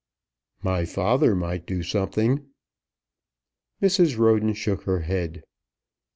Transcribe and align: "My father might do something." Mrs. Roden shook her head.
"My 0.63 0.83
father 0.85 1.35
might 1.35 1.67
do 1.67 1.83
something." 1.83 2.47
Mrs. 3.83 4.17
Roden 4.17 4.53
shook 4.55 4.81
her 4.85 5.01
head. 5.01 5.43